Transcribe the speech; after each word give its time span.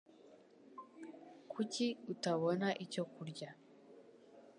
Kuki 1.51 1.85
utabona 2.13 2.67
icyo 2.83 3.03
kurya 3.13 3.49